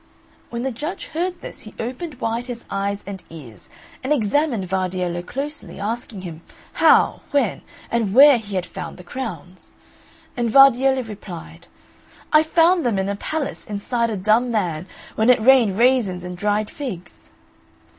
[0.49, 3.69] When the judge heard this he opened wide his eyes and ears,
[4.03, 6.41] and examined Vardiello closely, asking him
[6.73, 9.73] how, when, and where he had found the crowns.
[10.35, 11.67] And Vardiello replied,
[12.33, 16.35] "I found them in a palace, inside a dumb man, when it rained raisins and
[16.35, 17.29] dried figs."